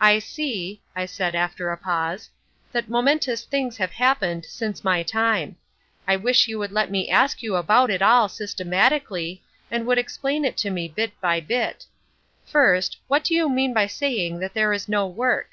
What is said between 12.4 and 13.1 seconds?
First,